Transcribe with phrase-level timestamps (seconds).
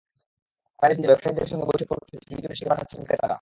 [0.79, 3.29] ক্রয়াদেশ দিতে ব্যবসায়ীদের সঙ্গে বৈঠক করতে তৃতীয় দেশে ডেকে পাঠাচ্ছেন ক্রেতারা।